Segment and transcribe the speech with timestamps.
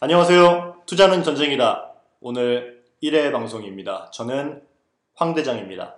[0.00, 0.82] 안녕하세요.
[0.86, 1.92] 투자는 전쟁이다.
[2.20, 4.08] 오늘 1회 방송입니다.
[4.12, 4.62] 저는
[5.16, 5.96] 황 대장입니다.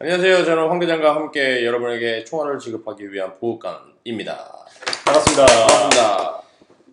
[0.00, 0.44] 안녕하세요.
[0.44, 4.66] 저는 황 대장과 함께 여러분에게 총알을 지급하기 위한 보호관입니다.
[5.04, 5.46] 반갑습니다.
[5.46, 6.42] 반갑습니다.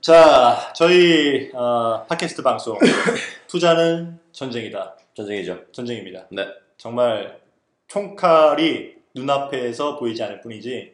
[0.02, 2.78] 자, 저희 어, 팟캐스트 방송
[3.50, 4.98] 투자는 전쟁이다.
[5.16, 5.64] 전쟁이죠.
[5.72, 6.28] 전쟁입니다.
[6.30, 6.48] 네.
[6.78, 7.42] 정말
[7.88, 10.94] 총칼이 눈앞에서 보이지 않을 뿐이지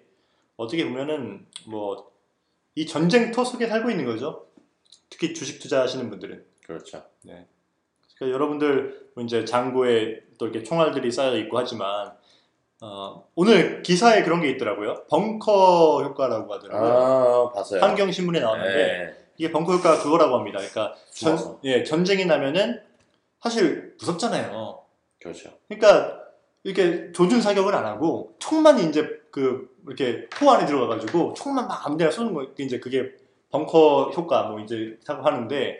[0.56, 2.07] 어떻게 보면은 뭐
[2.78, 4.46] 이 전쟁터 속에 살고 있는 거죠.
[5.10, 6.46] 특히 주식 투자하시는 분들은.
[6.64, 7.04] 그렇죠.
[7.24, 12.14] 그러니까 여러분들 뭐 이제 장고에 또 이렇게 총알들이 쌓여 있고 하지만
[12.80, 15.06] 어, 오늘 기사에 그런 게 있더라고요.
[15.10, 16.92] 벙커 효과라고 하더라고요.
[16.92, 17.82] 아, 봤어요.
[17.82, 19.28] 환경 신문에 나왔는데 네.
[19.38, 20.60] 이게 벙커 효과가 그거라고 합니다.
[20.60, 21.58] 그러니까 전.
[21.64, 22.80] 예, 전쟁이 나면은
[23.42, 24.84] 사실 무섭잖아요.
[25.20, 25.50] 그렇죠.
[25.68, 26.22] 그러니까
[26.64, 32.12] 이렇게 조준 사격을 안 하고 총만 이제 그 이렇게 포 안에 들어가가지고 총만 막 아무데나
[32.12, 33.12] 쏘는 거 이제 그게
[33.52, 35.80] 벙커 효과 뭐 이제 하고 하는데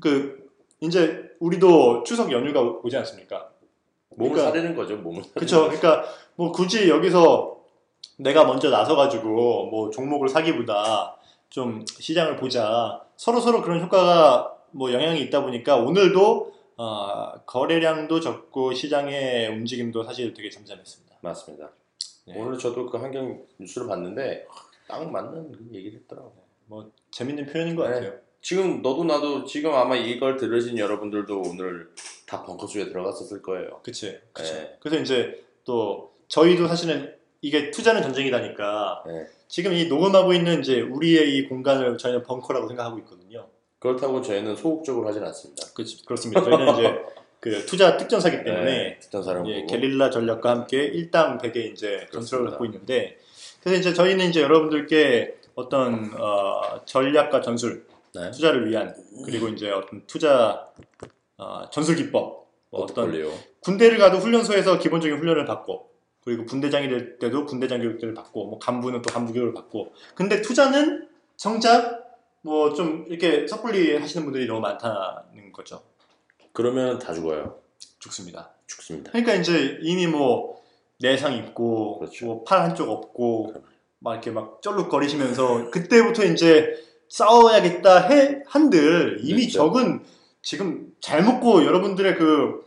[0.00, 0.48] 그
[0.80, 3.50] 이제 우리도 추석 연휴가 오지 않습니까?
[4.10, 4.96] 몸을 그러니까- 사리는 거죠.
[4.96, 5.22] 몸을.
[5.34, 5.62] 그렇죠.
[5.64, 6.04] 그러니까
[6.36, 7.58] 뭐 굳이 여기서
[8.18, 11.16] 내가 먼저 나서가지고 뭐 종목을 사기보다
[11.48, 13.02] 좀 시장을 보자.
[13.16, 20.32] 서로 서로 그런 효과가 뭐 영향이 있다 보니까 오늘도 어, 거래량도 적고 시장의 움직임도 사실
[20.32, 21.16] 되게 잠잠했습니다.
[21.20, 21.70] 맞습니다.
[22.34, 22.40] 네.
[22.40, 24.46] 오늘 저도 그 환경 뉴스를 봤는데
[24.86, 26.32] 딱 맞는 그 얘기를 했더라고요.
[26.66, 27.94] 뭐 재밌는 표현인 것 네.
[27.94, 28.14] 같아요.
[28.42, 31.90] 지금 너도 나도 지금 아마 이걸 들으신 여러분들도 오늘
[32.26, 33.80] 다 벙커 쪽에 들어갔었을 거예요.
[33.82, 34.18] 그치.
[34.32, 34.52] 그치.
[34.54, 34.76] 네.
[34.80, 39.26] 그래서 이제 또 저희도 사실은 이게 투자는 전쟁이다니까 네.
[39.48, 43.48] 지금 이 녹음하고 있는 이제 우리의 이 공간을 저희는 벙커라고 생각하고 있거든요.
[43.78, 45.66] 그렇다고 저희는 소극적으로 하진 않습니다.
[45.74, 46.42] 그, 그렇습니다.
[46.42, 47.04] 저희는 이제
[47.40, 49.64] 그 투자 특전사기 때문에 네, 듣던 사람 예.
[49.64, 52.50] 게릴라 전략과 함께 일당 백의 이제 전술을.
[52.50, 53.18] 갖고 있는데
[53.62, 58.30] 그래서 이제 저희는 이제 여러분들께 어떤 어, 전략과 전술 네.
[58.30, 60.66] 투자를 위한 그리고 이제 어떤 투자
[61.38, 63.10] 어, 전술 기법 뭐 어떤.
[63.60, 65.90] 군대를 가도 훈련소에서 기본적인 훈련을 받고
[66.24, 71.08] 그리고 군대장이 될 때도 군대장 교육들을 받고 뭐 간부는 또 간부 교육을 받고 근데 투자는
[71.36, 72.00] 정작
[72.42, 75.82] 뭐 좀 이렇게 섣불리 하시는 분들이 너무 많다는 거죠
[76.52, 77.58] 그러면 다 죽어요.
[77.98, 79.10] 죽습니다 죽습니다.
[79.12, 80.60] 그러니까 이제 이미 뭐
[81.00, 82.26] 내상 입고 그렇죠.
[82.26, 83.66] 뭐팔 한쪽 없고 그럼요.
[84.00, 86.74] 막 이렇게 막 쩔룩거리시면서 그때부터 이제
[87.08, 89.58] 싸워야겠다 해 한들 이미 그렇죠.
[89.58, 90.04] 적은
[90.42, 92.66] 지금 잘 먹고 여러분들의 그,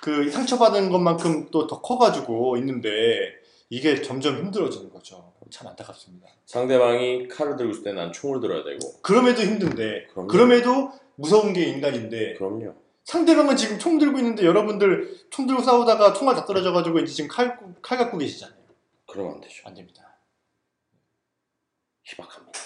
[0.00, 3.34] 그 상처받은 것만큼 또 더 커가지고 있는데
[3.68, 5.32] 이게 점점 힘들어지는 거죠.
[5.50, 6.28] 참 안타깝습니다.
[6.46, 8.78] 상대방이 칼을 들고 있을 때난 총을 들어야 되고.
[9.02, 10.28] 그럼에도 힘든데, 그럼요.
[10.28, 12.74] 그럼에도 무서운 게 인간인데, 그럼요.
[13.04, 17.58] 상대방은 지금 총 들고 있는데 여러분들 총 들고 싸우다가 총알 다 떨어져가지고 이제 지금 칼,
[17.82, 18.58] 칼 갖고 계시잖아요.
[19.06, 19.62] 그러면 안 되죠.
[19.66, 20.16] 안 됩니다.
[22.04, 22.58] 희박합니다.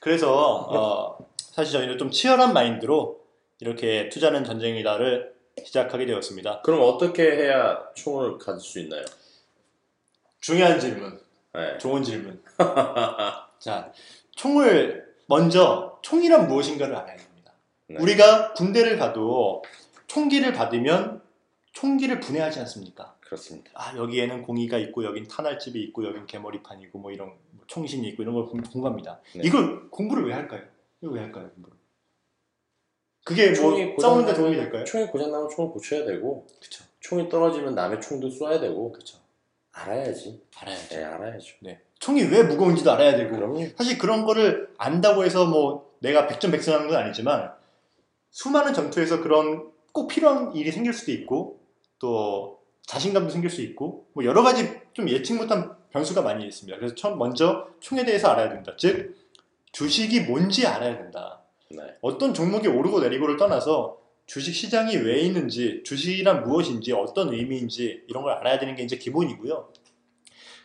[0.00, 3.20] 그래서 어, 사실 저희는 좀 치열한 마인드로
[3.60, 6.62] 이렇게 투자는 전쟁이다를 시작하게 되었습니다.
[6.62, 9.04] 그럼 어떻게 해야 총을 가질 수 있나요?
[10.40, 11.18] 중요한 질문,
[11.54, 11.78] 네.
[11.78, 12.42] 좋은 질문.
[13.58, 13.92] 자,
[14.32, 17.25] 총을 먼저 총이란 무엇인가를 알아야 됩니다.
[17.88, 17.96] 네.
[18.00, 19.62] 우리가 군대를 가도
[20.06, 21.22] 총기를 받으면
[21.72, 23.16] 총기를 분해하지 않습니까?
[23.20, 23.70] 그렇습니다.
[23.74, 28.34] 아 여기에는 공이가 있고 여긴 탄알집이 있고 여긴 개머리판이고 뭐 이런 뭐 총신이 있고 이런
[28.34, 29.20] 걸 공- 공부합니다.
[29.34, 29.42] 네.
[29.44, 30.62] 이걸 공부를 왜 할까요?
[31.02, 31.50] 이거 왜 할까요?
[31.54, 31.76] 공부를?
[33.24, 34.84] 그게 뭐 싸우는데 도움이 될까요?
[34.84, 36.84] 총이 고장 나면 총을 고쳐야 되고 그렇죠.
[37.00, 39.18] 총이 떨어지면 남의 총도 쏴야 되고 그렇죠.
[39.72, 40.42] 알아야지.
[40.56, 40.88] 알아야죠.
[40.96, 41.54] 네, 알아야죠.
[41.60, 41.80] 네.
[41.98, 43.66] 총이 왜 무거운지도 알아야 되고 그럼요.
[43.76, 47.52] 사실 그런 거를 안다고 해서 뭐 내가 백전백승하는 건 아니지만
[48.30, 51.60] 수많은 전투에서 그런 꼭 필요한 일이 생길 수도 있고
[51.98, 56.78] 또 자신감도 생길 수 있고 뭐 여러 가지 좀 예측 못한 변수가 많이 있습니다.
[56.78, 58.74] 그래서 처음 먼저 총에 대해서 알아야 된다.
[58.78, 59.16] 즉
[59.72, 61.42] 주식이 뭔지 알아야 된다.
[61.70, 61.82] 네.
[62.00, 68.32] 어떤 종목이 오르고 내리고를 떠나서 주식 시장이 왜 있는지, 주식이란 무엇인지, 어떤 의미인지 이런 걸
[68.32, 69.72] 알아야 되는 게 이제 기본이고요.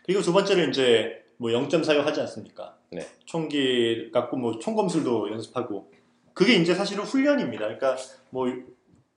[0.03, 2.77] 그리고 두 번째로 이제 뭐 0점 사격 하지 않습니까?
[2.91, 3.07] 네.
[3.25, 5.91] 총기 갖고 뭐 총검술도 연습하고
[6.41, 7.65] 그게 이제 사실은 훈련입니다.
[7.65, 7.95] 그러니까
[8.31, 8.47] 뭐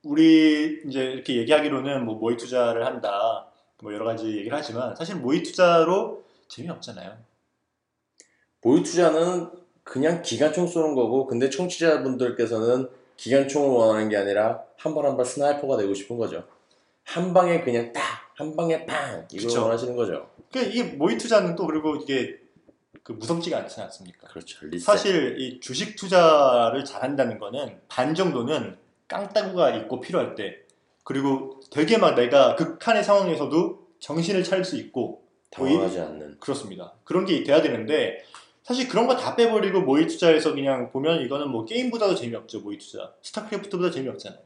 [0.03, 3.47] 우리 이제 이렇게 얘기하기로는 뭐 모의 투자를 한다,
[3.81, 7.17] 뭐 여러 가지 얘기를 하지만 사실 모의 투자로 재미없잖아요.
[8.61, 9.49] 모의 투자는
[9.83, 15.95] 그냥 기관총 쏘는 거고 근데 청취자분들께서는 기관총을 원하는 게 아니라 한발 한 발 sniper가 되고
[15.95, 16.43] 싶은 거죠.
[17.05, 18.03] 한 방에 그냥 딱
[18.35, 19.63] 한 방에 팡 이걸 그쵸.
[19.63, 20.29] 원하시는 거죠.
[20.51, 22.37] 그러니까 이게 모의 투자는 또 그리고 이게
[23.05, 24.27] 그 무섭지가 않지 않습니까?
[24.27, 24.65] 그렇죠.
[24.65, 24.83] 리셋.
[24.83, 30.57] 사실 이 주식 투자를 잘한다는 거는 반 정도는 깡따구가 있고 필요할 때
[31.03, 36.39] 그리고 되게 막 내가 극한의 상황에서도 정신을 차릴 수 있고 당황하지 않는.
[36.39, 36.93] 그렇습니다.
[37.03, 38.23] 그런 게 돼야 되는데
[38.63, 43.13] 사실 그런 거 다 빼버리고 모의 투자에서 그냥 보면 이거는 뭐 게임보다도 재미없죠 모의 투자.
[43.21, 44.41] 스타크래프트보다 재미없잖아요.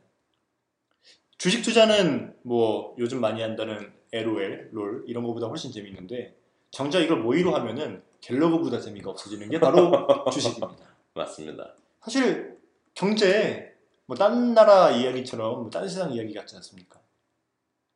[1.37, 6.35] 주식 투자는 뭐 요즘 많이 한다는 LOL, 롤 이런 거보다 훨씬 재밌는데
[6.71, 9.91] 정작 이걸 모의로 하면은 갤러그보다 재미가 없어지는 게 바로
[10.31, 10.75] 주식입니다.
[11.13, 11.73] 맞습니다.
[12.01, 12.57] 사실
[12.93, 13.73] 경제
[14.05, 16.99] 뭐딴 나라 이야기처럼 뭐딴 세상 이야기 같지 않습니까?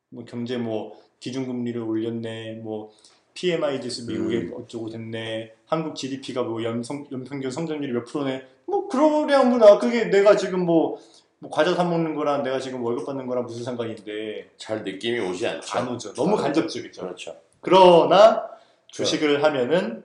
[0.10, 2.92] 뭐 경제 뭐 기준금리를 올렸네, 뭐
[3.34, 4.54] PMI 지수 미국에 음.
[4.56, 10.36] 어쩌고 됐네, 한국 GDP가 뭐 연성, 연평균 성장률이 몇 프로네, 뭐 그러랴 뭐나 그게 내가
[10.38, 11.00] 지금 뭐,
[11.40, 15.48] 뭐 과자 사 먹는 거랑 내가 지금 월급 받는 거랑 무슨 상관인데 잘 느낌이 오지
[15.48, 15.78] 않죠.
[15.78, 16.14] 안 오죠.
[16.14, 17.02] 너무 간접적이죠.
[17.02, 17.36] 그렇죠.
[17.62, 18.48] 그러나
[18.88, 20.04] 주식을 하면은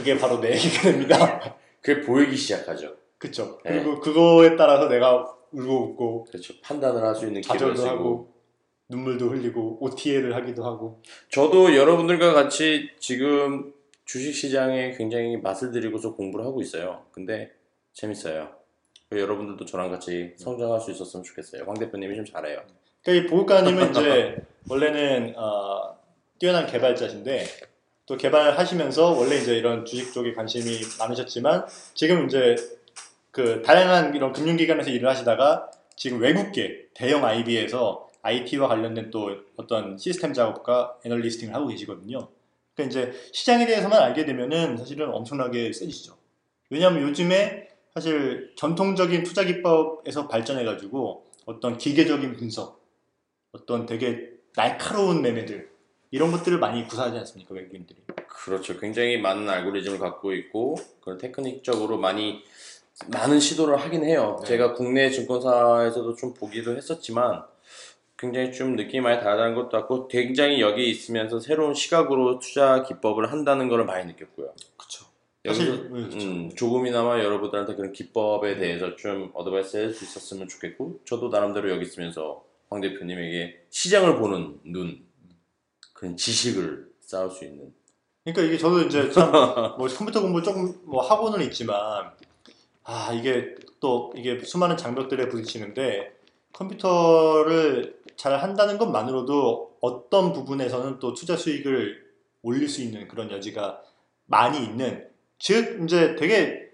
[0.00, 1.56] 그게 바로 내 얘기가 됩니다.
[1.80, 2.94] 그게 보이기 시작하죠.
[3.18, 3.58] 그쵸.
[3.64, 3.72] 네.
[3.72, 6.54] 그리고 그거에 따라서 내가 울고 웃고 그렇죠.
[6.62, 7.88] 판단을 할 수 있는 좌절도 쓰고.
[7.88, 8.32] 하고
[8.88, 13.72] 눈물도 흘리고 OTA를 하기도 하고 저도 여러분들과 같이 지금
[14.04, 17.04] 주식 시장에 굉장히 맛을 들이고서 공부를 하고 있어요.
[17.12, 17.52] 근데
[17.92, 18.48] 재밌어요.
[19.12, 21.64] 여러분들도 저랑 같이 성장할 수 있었으면 좋겠어요.
[21.66, 22.62] 황 대표님이 좀 잘해요.
[23.04, 24.36] 그러니까 이 보호가님은 이제
[24.68, 25.96] 원래는 어,
[26.38, 27.44] 뛰어난 개발자신데
[28.10, 31.64] 또 개발하시면서 원래 이제 이런 주식 쪽에 관심이 많으셨지만
[31.94, 32.56] 지금 이제
[33.30, 40.34] 그 다양한 이런 금융기관에서 일을 하시다가 지금 외국계 대형 IB에서 IT와 관련된 또 어떤 시스템
[40.34, 42.26] 작업과 애널리스팅을 하고 계시거든요.
[42.74, 46.16] 그러니까 이제 시장에 대해서만 알게 되면은 사실은 엄청나게 세지죠.
[46.68, 52.84] 왜냐하면 요즘에 사실 전통적인 투자 기법에서 발전해가지고 어떤 기계적인 분석,
[53.52, 55.69] 어떤 되게 날카로운 매매들
[56.10, 58.00] 이런 것들을 많이 구사하지 않습니까 외국인들이?
[58.28, 58.78] 그렇죠.
[58.78, 62.42] 굉장히 많은 알고리즘을 갖고 있고 그런 테크닉적으로 많이
[63.08, 64.38] 많은 시도를 하긴 해요.
[64.42, 64.48] 네.
[64.48, 67.44] 제가 국내 증권사에서도 좀 보기도 했었지만
[68.18, 73.68] 굉장히 좀 느낌이 많이 다르다는 것도 같고 굉장히 여기 있으면서 새로운 시각으로 투자 기법을 한다는
[73.68, 74.52] 걸 많이 느꼈고요.
[74.76, 75.06] 그렇죠.
[75.46, 76.24] 사실 네.
[76.24, 81.82] 음, 조금이나마 여러분들한테 그런 기법에 대해서 좀 어드바이스 할 수 있었으면 좋겠고 저도 나름대로 여기
[81.86, 85.02] 있으면서 황 대표님에게 시장을 보는 눈
[86.00, 87.74] 그런 지식을 쌓을 수 있는.
[88.24, 89.30] 그러니까 이게 저도 이제 참
[89.76, 92.10] 뭐 컴퓨터 공부 조금 뭐 하고는 있지만
[92.84, 96.10] 아 이게 또 이게 수많은 장벽들에 부딪히는데
[96.54, 102.02] 컴퓨터를 잘 한다는 것만으로도 어떤 부분에서는 또 투자 수익을
[102.42, 103.82] 올릴 수 있는 그런 여지가
[104.24, 105.06] 많이 있는
[105.38, 106.69] 즉 이제 되게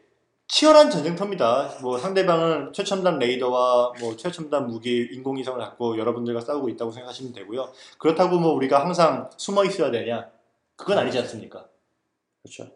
[0.48, 1.78] 치열한 전쟁터입니다.
[1.82, 7.72] 뭐 상대방은 최첨단 레이더와 뭐 최첨단 무기 인공위성을 갖고 여러분들과 싸우고 있다고 생각하시면 되고요.
[7.98, 10.30] 그렇다고 뭐 우리가 항상 숨어 있어야 되냐?
[10.76, 11.66] 그건 아니지 않습니까?
[12.42, 12.70] 그렇죠.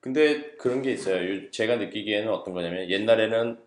[0.00, 1.16] 근데 그런 게 있어요.
[1.36, 3.58] 요- 제가 느끼기에는 어떤 거냐면 옛날에는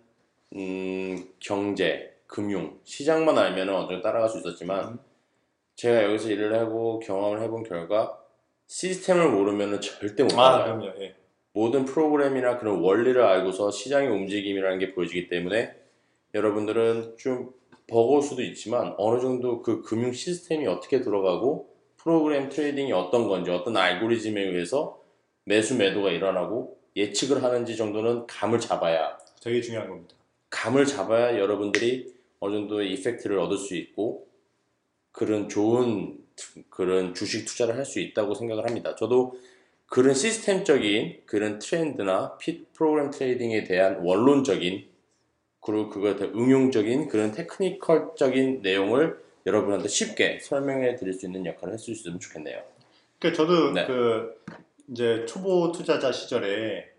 [0.55, 4.99] 음, 경제, 금융, 시장만 알면 어느 정도 따라갈 수 있었지만 음.
[5.75, 8.17] 제가 여기서 일을 하고 경험을 해본 결과
[8.67, 10.79] 시스템을 모르면 절대 못 아, 따라가요.
[10.79, 11.01] 그럼요.
[11.03, 11.15] 예.
[11.53, 15.73] 모든 프로그램이나 그런 원리를 알고서 시장의 움직임이라는 게 보여지기 때문에
[16.33, 17.51] 여러분들은 좀
[17.87, 23.75] 버거울 수도 있지만 어느 정도 그 금융 시스템이 어떻게 돌아가고 프로그램 trading이 어떤 건지 어떤
[23.75, 25.01] 알고리즘에 의해서
[25.43, 30.15] 매수 매도가 일어나고 예측을 하는지 정도는 감을 잡아야 되게 중요한 겁니다.
[30.51, 34.27] 감을 잡아야 여러분들이 어느 정도의 effect를 얻을 수 있고
[35.11, 38.95] 그런 좋은 투- 그런 주식 투자를 할 수 있다고 생각을 합니다.
[38.95, 39.33] 저도
[39.89, 44.87] 그런 시스템적인 그런 트렌드나 피 프로그램 trading에 대한 원론적인
[45.61, 51.91] 그리고 그거에 대한 응용적인 그런 테크니컬적인 내용을 여러분한테 쉽게 설명해 드릴 수 있는 역할을 할수
[51.91, 52.61] 있으면 좋겠네요.
[53.17, 53.85] 그러니까 저도 네.
[53.87, 54.41] 그
[54.91, 56.89] 이제 초보 투자자 시절에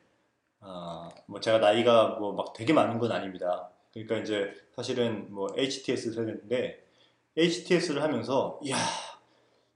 [0.60, 3.70] 아, 뭐 제가 나이가 뭐 막 되게 많은 건 아닙니다.
[3.92, 6.82] 그러니까 이제 사실은 뭐 HTS를 했는데
[7.36, 8.76] HTS를 하면서 이야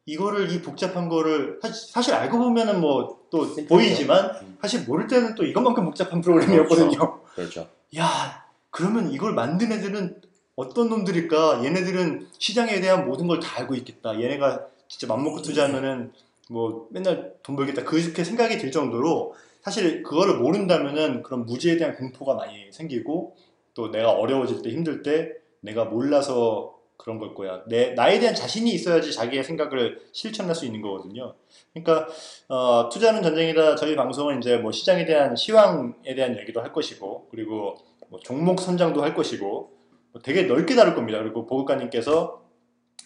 [0.07, 1.59] 이거를 이 복잡한 거를
[1.93, 3.69] 사실, 알고 보면은 뭐또 심플하죠.
[3.69, 4.59] 보이지만 음.
[4.61, 7.21] 사실 모를 때는 또 이것만큼 복잡한 프로그램이었거든요.
[7.35, 7.69] 그렇죠.
[7.97, 10.21] 야, 그러면 이걸 만든 애들은
[10.57, 11.65] 어떤 놈들일까?
[11.65, 14.21] 얘네들은 시장에 대한 모든 걸 다 알고 있겠다.
[14.21, 16.13] 얘네가 진짜 맘먹고 투자하면은
[16.51, 17.85] 뭐 맨날 돈 벌겠다.
[17.85, 23.35] 그렇게 생각이 들 정도로 사실 그거를 모른다면은 그런 무지에 대한 공포가 많이 생기고
[23.73, 25.31] 또 내가 어려워질 때 힘들 때
[25.61, 27.63] 내가 몰라서 그런 걸 거야.
[27.67, 31.35] 내 나에 대한 자신이 있어야지 자기의 생각을 실천할 수 있는 거거든요.
[31.73, 32.09] 그러니까
[32.49, 33.77] 어, 투자는 전쟁이다.
[33.77, 37.77] 저희 방송은 이제 뭐 시장에 대한 시황에 대한 얘기도 할 것이고, 그리고
[38.09, 39.73] 뭐 종목 선정도 할 것이고,
[40.13, 41.19] 뭐 되게 넓게 다룰 겁니다.
[41.19, 42.43] 그리고 보급가님께서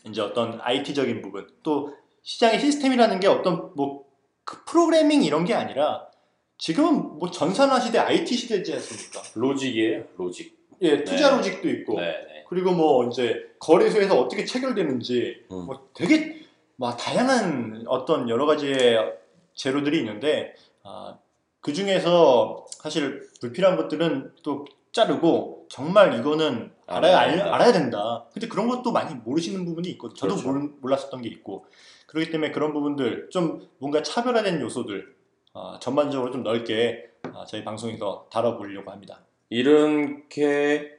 [0.09, 4.09] 이제 어떤 IT적인 부분, 또 시장의 시스템이라는 게 어떤 뭐
[4.49, 6.09] 그 프로그래밍 이런 게 아니라
[6.57, 9.21] 지금은 뭐 전산화 시대, IT 시대지 않습니까?
[9.35, 10.05] 로직이에요.
[10.17, 10.57] 로직.
[10.81, 11.37] 예, 투자 네.
[11.37, 12.38] 로직도 있고, 네, 네.
[12.49, 15.67] 그리고 뭐 이제 거래소에서 어떻게 체결되는지 음.
[15.67, 16.41] 뭐 되게
[16.77, 19.15] 막 다양한 어떤 여러 가지의
[19.55, 21.19] 재료들이 있는데 아,
[21.61, 27.41] 그 중에서 사실 불필요한 것들은 또 자르고 정말 이거는 알아야 알.
[27.41, 28.25] 알아야 된다.
[28.33, 30.51] 근데 그런 것도 많이 모르시는 부분이 있고 저도 그렇죠.
[30.51, 31.67] 몰, 몰랐었던 게 있고
[32.07, 35.15] 그렇기 때문에 그런 부분들 좀 뭔가 차별화된 요소들
[35.53, 39.21] 어, 전반적으로 좀 넓게 어, 저희 방송에서 다뤄보려고 합니다.
[39.51, 40.98] 이렇게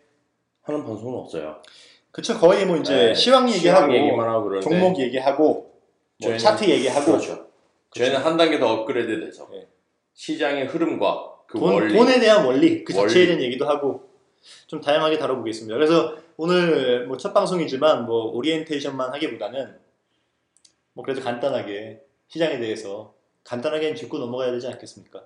[0.71, 1.61] 하는 방송은 없어요.
[2.11, 5.71] 그쵸 거의 뭐 이제 네, 시황 얘기하고 얘기만 하고 그러는데 종목 얘기하고
[6.21, 7.47] 뭐 저희는- 차트 얘기하고 그렇죠.
[7.95, 9.67] 저희는 한 단계 더 업그레이드 돼서 네.
[10.13, 13.07] 시장의 흐름과 그 돈, 원리 돈에 대한 원리 그 원리.
[13.09, 14.09] 자체에 대한 얘기도 하고
[14.67, 15.75] 좀 다양하게 다뤄보겠습니다.
[15.75, 19.77] 그래서 오늘 뭐 첫 방송이지만 뭐 오리엔테이션만 하기보다는
[20.93, 25.23] 뭐 그래도 간단하게 시장에 대해서 간단하게 짚고 넘어가야 되지 않겠습니까?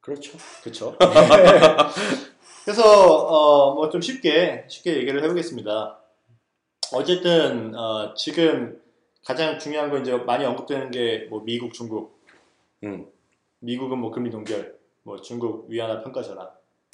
[0.00, 0.32] 그렇죠.
[0.62, 0.96] 그렇죠.
[2.68, 5.98] 그래서 어, 뭐 좀 쉽게 쉽게 얘기를 해보겠습니다.
[6.92, 8.78] 어쨌든 어, 지금
[9.24, 12.20] 가장 중요한 건 이제 많이 언급되는 게 뭐 미국, 중국.
[12.84, 13.06] 음.
[13.60, 16.46] 미국은 뭐 금리 동결, 뭐 중국 위안화 평가 전환,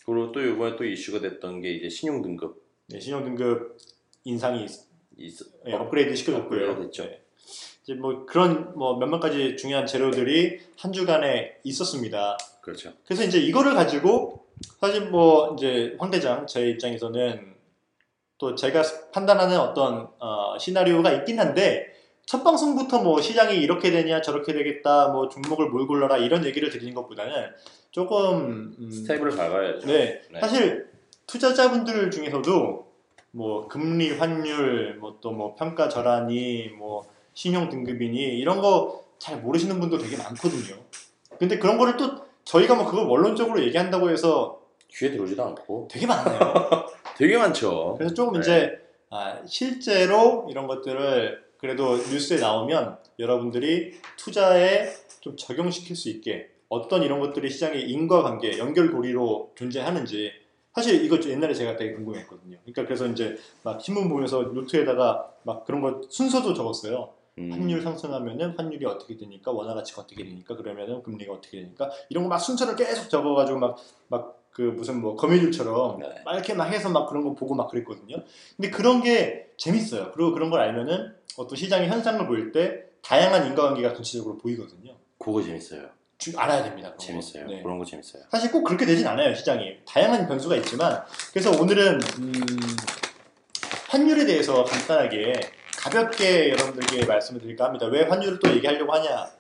[0.07, 3.77] 그리고 또 이번에 또 이슈가 됐던 게 이제 신용 등급 네, 신용 등급
[4.23, 4.67] 인상이
[5.19, 6.71] 있, 예, 업그레이드 시켜줬고요.
[6.71, 7.03] 업그레이드 됐죠.
[7.03, 7.21] 네.
[7.83, 12.39] 이제 뭐 그런 뭐 몇몇 가지 중요한 재료들이 한 주간에 있었습니다.
[12.61, 12.93] 그렇죠.
[13.05, 14.44] 그래서 이제 이거를 가지고
[14.81, 17.55] 사실 뭐 이제 황 대장 제 입장에서는
[18.39, 21.93] 또 제가 판단하는 어떤 어, 시나리오가 있긴 한데
[22.27, 26.95] 첫 방송부터 뭐 시장이 이렇게 되냐 저렇게 되겠다 뭐 종목을 뭘 골라라 이런 얘기를 드리는
[26.95, 27.51] 것보다는
[27.91, 29.87] 조금 음, 스텝을 밟아야죠.
[29.87, 30.41] 네, 네.
[30.41, 30.91] 사실
[31.27, 32.87] 투자자분들 중에서도
[33.31, 39.97] 뭐 금리 환율 뭐 또뭐 평가 절하니 뭐 신용 등급이니 이런 거 잘 모르시는 분도
[39.97, 40.77] 되게 많거든요.
[41.39, 46.39] 근데 그런 거를 또 저희가 뭐 그걸 원론적으로 얘기한다고 해서 귀에 들어오지도 않고 되게 많아요.
[47.17, 47.95] 되게 많죠.
[47.99, 48.41] 그래서 조금 네.
[48.41, 48.79] 이제
[49.11, 57.21] 아, 실제로 이런 것들을 그래도 뉴스에 나오면 여러분들이 투자에 좀 적용시킬 수 있게 어떤 이런
[57.21, 60.33] 것들이 시장의 인과관계, 연결고리로 존재하는지
[60.75, 62.59] 사실 이거 좀 옛날에 제가 되게 궁금했거든요.
[62.65, 67.14] 그러니까 그래서 이제 막 신문 보면서 노트에다가 막 그런 거 순서도 적었어요.
[67.39, 67.51] 음.
[67.53, 72.29] 환율 상승하면은 환율이 어떻게 되니까 원화 가치가 어떻게 되니까 그러면은 금리가 어떻게 되니까 이런 거
[72.31, 73.77] 막 순서를 계속 적어가지고 막
[74.09, 76.09] 막 그 무슨 뭐 거미줄처럼 네.
[76.25, 78.19] 막 이렇게 막 해서 막 그런 거 보고 막 그랬거든요.
[78.57, 80.13] 근데 그런 게 재밌어요.
[80.13, 84.95] 그리고 그런 걸 알면은 어떤 시장의 현상을 보일 때 다양한 인과관계가 전체적으로 보이거든요.
[85.19, 85.89] 그거 재밌어요.
[86.19, 86.95] 주- 알아야 됩니다.
[86.97, 87.49] 재밌어요.
[87.49, 87.63] 네.
[87.65, 88.23] 그런 거 재밌어요.
[88.31, 92.33] 사실 꼭 그렇게 되진 않아요 시장이 다양한 변수가 있지만 그래서 오늘은 음,
[93.89, 95.33] 환율에 대해서 간단하게
[95.85, 97.85] 가볍게 여러분들께 말씀을 드릴까 합니다.
[97.87, 99.31] 왜 환율을 또 얘기하려고 하냐?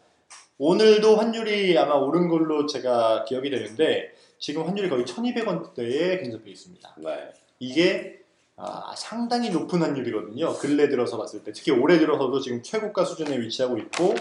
[0.59, 6.97] 오늘도 환율이 아마 오른 걸로 제가 기억이 되는데 지금 환율이 거의 1200원대에 근접해 있습니다.
[6.99, 7.33] 네.
[7.61, 8.21] 이게
[8.57, 10.59] 아, 상당히 높은 환율이거든요.
[10.59, 11.53] 근래 들어서 봤을 때.
[11.53, 14.15] 특히 올해 들어서도 지금 최고가 수준에 위치하고 있고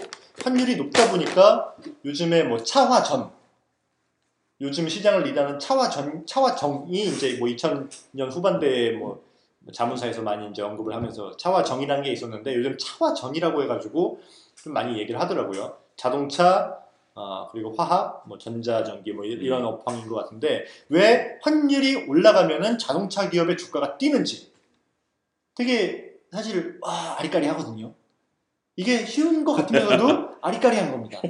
[0.45, 1.75] 환율이 높다 보니까
[2.05, 3.31] 요즘에 뭐 차화전.
[4.61, 9.21] 요즘 시장을 리드하는 차화전 차화정이 이제 뭐 2000년 후반대에 뭐
[9.71, 14.19] 자문사에서 많이 이제 언급을 하면서 차화정이라는 게 있었는데 요즘 차화전이라고 해가지고
[14.55, 15.77] 좀 많이 얘기를 하더라고요.
[15.95, 16.79] 자동차
[17.15, 23.29] 아, 그리고 화학, 뭐 전자전기 뭐 이- 이런 업황인 것 같은데 왜 환율이 올라가면은 자동차
[23.29, 24.51] 기업의 주가가 뛰는지
[25.55, 27.93] 되게 사실 와, 아리까리하거든요.
[28.75, 31.21] 이게 쉬운 것 같으면서도 아리까리한 겁니다.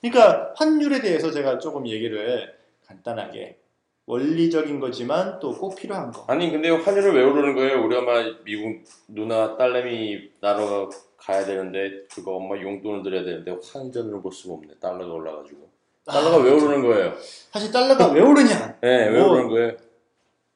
[0.00, 2.52] 그러니까 환율에 대해서 제가 조금 얘기를
[2.86, 3.59] 간단하게
[4.06, 6.24] 원리적인 거지만 또 꼭 필요한 거.
[6.28, 7.84] 아니 근데 환율을 왜 오르는 거예요?
[7.84, 14.32] 우리 엄마 미국 누나 딸내미 나러 가야 되는데 그거 엄마 용돈을 드려야 되는데 환전을 볼
[14.32, 14.74] 수가 없네.
[14.80, 15.68] 달러가 올라가지고.
[16.06, 17.12] 달러가 아, 왜 오르는 거예요?
[17.52, 18.78] 사실 달러가 왜 오르냐?
[18.80, 19.72] 네, 왜 뭐, 오르는 거예요?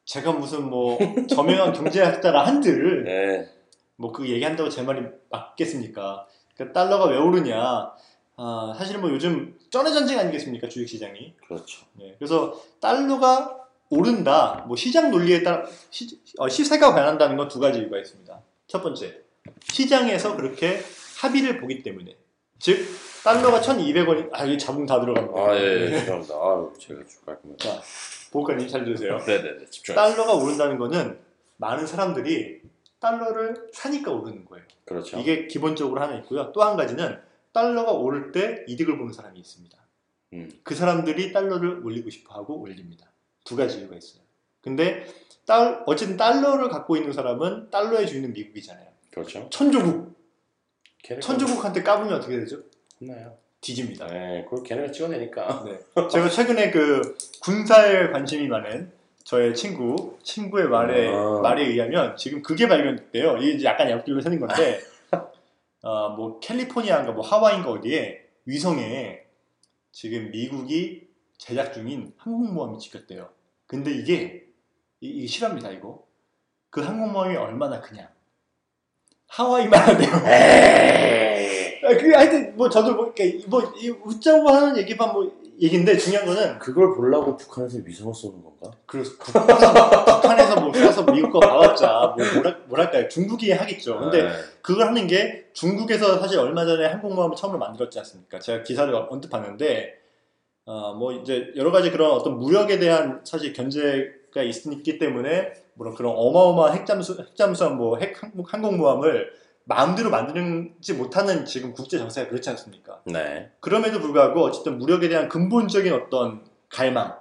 [0.05, 0.99] 제가 무슨 뭐
[1.29, 3.49] 저명한 경제학자라 한들 네.
[3.97, 6.27] 뭐그 얘기한다고 제 말이 맞겠습니까?
[6.57, 7.93] 그러니까 달러가 왜 오르냐?
[8.37, 11.35] 아, 사실 뭐 요즘 쩐의 전쟁 아니겠습니까 주식 시장이?
[11.47, 11.85] 그렇죠.
[11.95, 13.57] 네, 그래서 달러가
[13.91, 14.65] 오른다.
[14.67, 18.41] 뭐 시장 논리에 따라 시, 어, 시세가 변한다는 건 두 가지 이유가 있습니다.
[18.67, 19.21] 첫 번째,
[19.63, 20.81] 시장에서 그렇게
[21.19, 22.17] 합의를 보기 때문에.
[22.59, 22.79] 즉
[23.23, 25.49] 달러가 1,200원이 아 이게 자본 다 들어간 거예요.
[25.51, 26.35] 아, 예, 예, 죄송합니다.
[26.35, 27.57] 아유, 제가 좀 깔끔해.
[27.59, 27.81] 자,
[28.33, 29.19] 보호관님 잘 들으세요.
[29.19, 29.95] 네네네, 집중하겠습니다.
[29.95, 31.19] 달러가 오른다는 거는
[31.59, 32.63] 많은 사람들이
[32.99, 34.65] 달러를 사니까 오르는 거예요.
[34.87, 35.19] 그렇죠.
[35.21, 36.51] 이게 기본적으로 하나 있고요.
[36.53, 37.21] 또 한 가지는
[37.55, 39.79] 달러가 오를 때 이득을 보는 사람이 있습니다.
[40.35, 40.51] 음.
[40.65, 43.07] 그 사람들이 달러를 올리고 싶어 하고 올립니다.
[43.45, 44.23] 두 가지 이유가 있어요.
[44.61, 45.07] 근데
[45.47, 48.87] 달, 어쨌든 달러를 갖고 있는 사람은 달러의 주인은 미국이잖아요.
[49.11, 49.49] 그렇죠.
[49.51, 50.15] 천조국,
[51.21, 52.59] 천조국한테 까부면 어떻게 되죠?
[53.01, 53.37] 혼나요.
[53.61, 54.07] 뒤집니다.
[54.09, 55.65] 네, 그걸 걔네가 찍어내니까.
[55.65, 55.79] 네.
[56.09, 58.91] 제가 최근에 그 군사에 관심이 많은
[59.23, 61.41] 저의 친구, 친구의 말에, 아.
[61.43, 63.39] 말에 의하면 지금 그게 발견됐대요.
[63.39, 64.81] 이게 이제 약간 옆길로 새는 건데,
[65.85, 69.21] 어, 뭐 캘리포니아인가 뭐 하와이인가 어디에 위성에
[69.93, 73.29] 지금 미국이 제작 중인 항공모함이 찍혔대요.
[73.67, 74.47] 근데 이게
[75.01, 76.07] 이, 이게 실합니다 이거.
[76.71, 78.11] 그 항공모함이 얼마나 크냐?
[79.29, 79.79] 하와이만.
[81.85, 85.31] 아, 그 하여튼 뭐 저도 뭐 이렇게 뭐 이- 웃자고 하는 얘기만 뭐
[85.61, 88.77] 얘긴데 중요한 거는 그걸 보려고 북한에서 위성을 쏘는 건가?
[88.87, 93.99] 그 북한에서 뭐 쏴서 미국 거 봐봤자 뭐 뭐라, 뭐랄까요 중국이 하겠죠.
[93.99, 94.31] 근데 네.
[94.63, 98.41] 그걸 하는 게 중국에서 사실 얼마 전에 항공모함을 처음으로 만들었지 않습니까?
[98.41, 99.95] 제가 기사를 언뜻 봤는데
[100.67, 106.15] 어, 뭐 이제 여러 가지 그런 어떤 무력에 대한 사실 견제가 있기 때문에 물론 그런
[106.17, 113.01] 어마어마한 핵잠수 핵잠수함 뭐 핵 항공모함을 마음대로 만들지 못하는 지금 국제 정세가 그렇지 않습니까?
[113.07, 113.51] 네.
[113.61, 117.19] 그럼에도 불구하고 어쨌든 무력에 대한 근본적인 어떤 갈망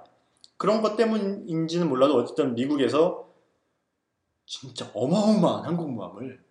[0.56, 3.28] 그런 것 때문인지는 몰라도 어쨌든 미국에서
[4.46, 6.42] 진짜 어마어마한 항공모함을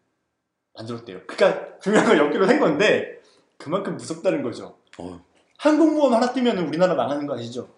[0.74, 1.22] 만들었대요.
[1.28, 3.22] 그러니까 중요한 건 여기로 생 건데
[3.58, 4.78] 그만큼 무섭다는 거죠.
[4.98, 5.24] 어.
[5.58, 7.70] 항공모함 하나 뜨면 우리나라 망하는 거 아시죠?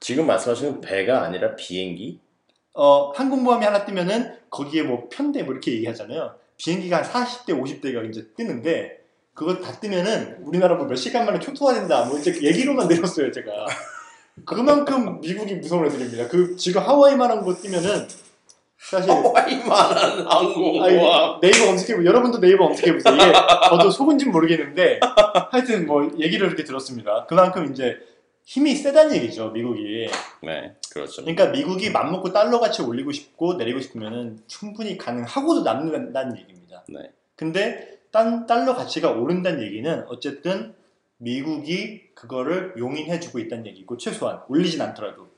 [0.00, 2.20] 지금 말씀하시는 배가 아니라 비행기?
[2.80, 6.32] 어, 항공모함이 하나 뜨면은 거기에 뭐 편대 뭐 이렇게 얘기하잖아요.
[6.56, 8.98] 비행기가 한 40대, 50대가 이제 뜨는데
[9.34, 12.04] 그거 다 뜨면은 우리나라 뭐 몇 시간 만에 초토화된다.
[12.06, 13.50] 뭐 이제 얘기로만 내렸어요, 제가.
[14.44, 16.28] 그만큼 미국이 무서운 애들입니다.
[16.28, 18.06] 그 지금 하와이만한 거 뜨면은
[18.78, 21.40] 사실 하와이만한 항공모함.
[21.40, 23.14] 네이버 검색해보 여러분도 네이버 검색해보세요.
[23.16, 23.32] 이게
[23.68, 25.00] 저도 속은진 모르겠는데
[25.50, 27.26] 하여튼 뭐 얘기를 이렇게 들었습니다.
[27.28, 27.96] 그만큼 이제
[28.48, 30.08] 힘이 세다는 얘기죠, 미국이.
[30.42, 31.20] 네, 그렇죠.
[31.20, 36.82] 그러니까 미국이 맘먹고 달러 가치 올리고 싶고 내리고 싶으면은 충분히 가능하고도 남는다는 얘기입니다.
[36.88, 37.12] 네.
[37.36, 40.72] 근데 딴 달러 가치가 오른다는 얘기는 어쨌든
[41.18, 45.28] 미국이 그거를 용인해주고 있다는 얘기고 최소한 올리진 않더라도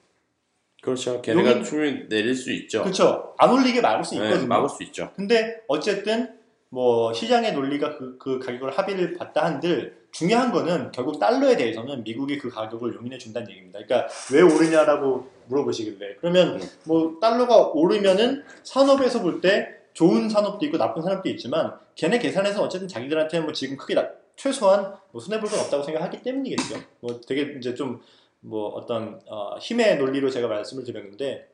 [0.80, 1.20] 그렇죠.
[1.20, 2.84] 걔네가 용인- 충분히 내릴 수 있죠.
[2.84, 4.46] 그렇죠 안 올리게 막을 수 네, 있거든요.
[4.46, 5.10] 막을 수 있죠.
[5.16, 6.32] 근데 어쨌든
[6.68, 12.38] 뭐 시장의 논리가 그, 그 가격을 합의를 봤다 한들 중요한 거는 결국 달러에 대해서는 미국이
[12.38, 13.78] 그 가격을 용인해 준다는 얘기입니다.
[13.84, 16.68] 그러니까 왜 오르냐라고 물어보시길래 그러면 음.
[16.84, 22.86] 뭐 달러가 오르면은 산업에서 볼 때 좋은 산업도 있고 나쁜 산업도 있지만 걔네 계산해서 어쨌든
[22.88, 26.76] 자기들한테 뭐 지금 크게 나- 최소한 뭐 손해 볼 건 없다고 생각하기 때문이겠죠.
[27.00, 28.00] 뭐 되게 이제 좀
[28.42, 31.46] 뭐 어떤 어, 힘의 논리로 제가 말씀을 드렸는데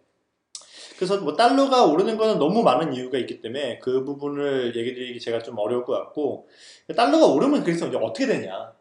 [0.96, 5.40] 그래서 뭐 달러가 오르는 거는 너무 많은 이유가 있기 때문에 그 부분을 얘기 드리기 제가
[5.40, 6.48] 좀 어려울 것 같고
[6.96, 8.72] 달러가 오르면 그래서 이제 어떻게 되냐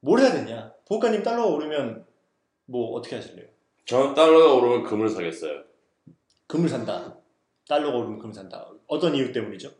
[0.00, 2.06] 뭘 해야 되냐 보호가님 달러가 오르면
[2.66, 3.46] 뭐 어떻게 하실래요?
[3.84, 5.62] 저는 달러가 오르면 금을 사겠어요.
[6.46, 7.16] 금을 산다
[7.66, 9.70] 달러가 오르면 금을 산다 어떤 이유 때문이죠?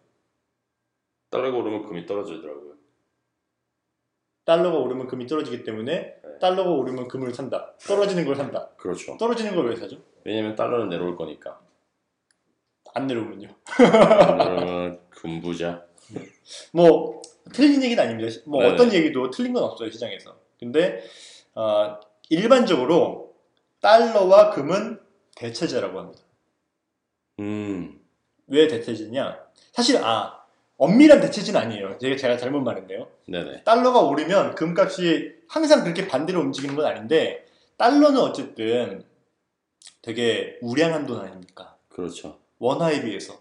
[1.31, 2.78] 달러가 오르면 금이 떨어지더라고요.
[4.49, 9.15] 달러가 오르면 금이 떨어지기 때문에 달러가 오르면 금을 산다 떨어지는 걸 산다 그렇죠.
[9.19, 9.99] 떨어지는 걸 왜 사죠?
[10.25, 11.61] 왜냐면 달러는 내려올 거니까.
[12.95, 15.85] 안 내려오면요 그러면 금부자.
[16.73, 17.21] 뭐
[17.53, 18.35] 틀린 얘기는 아닙니다.
[18.47, 18.73] 뭐 네네.
[18.73, 20.39] 어떤 얘기도 틀린 건 없어요 시장에서.
[20.59, 21.05] 근데
[21.55, 23.35] 어, 일반적으로
[23.83, 24.99] 달러와 금은
[25.37, 26.23] 대체제라고 합니다.
[27.41, 28.01] 음,
[28.47, 29.45] 왜 대체제냐?
[29.73, 30.38] 사실 아
[30.79, 31.99] 엄밀한 대체제는 아니에요.
[31.99, 33.09] 제가 제가 잘못 말했네요.
[33.27, 33.65] 네네.
[33.65, 37.45] 달러가 오르면 금값이 항상 그렇게 반대로 움직이는 건 아닌데
[37.77, 39.05] 달러는 어쨌든
[40.03, 41.77] 되게 우량한 돈 아닙니까?
[41.89, 42.39] 그렇죠.
[42.59, 43.39] 원화에 비해서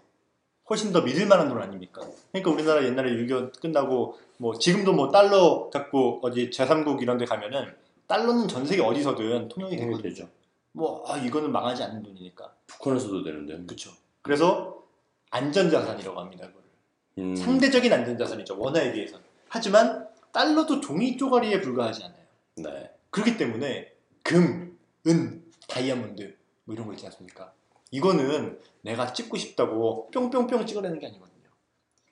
[0.68, 2.02] 훨씬 더 믿을 만한 돈 아닙니까?
[2.32, 7.72] 그러니까 우리나라 옛날에 6.25 끝나고 뭐 지금도 뭐 달러 갖고 어디 제3국 이런 데 가면은
[8.08, 10.02] 달러는 전 세계 어디서든 통용이 되거든요.
[10.02, 10.28] 되죠.
[10.72, 12.52] 뭐 아, 이거는 망하지 않는 돈이니까.
[12.66, 13.64] 북한에서도 되는데.
[13.64, 13.90] 그렇죠.
[14.22, 14.82] 그래서
[15.30, 16.46] 안전자산이라고 합니다.
[16.46, 16.67] 그거를.
[17.18, 18.58] 음, 상대적인 안전 자산이죠.
[18.58, 19.18] 원화에 비해서.
[19.48, 22.24] 하지만 달러도 종이 쪼가리에 불과하지 않아요.
[22.56, 22.90] 네.
[23.10, 27.52] 그렇기 때문에 금, 은, 다이아몬드 뭐 이런 거 있지 않습니까?
[27.90, 31.48] 이거는 내가 찍고 싶다고 뿅뿅뿅 찍어내는 게 아니거든요.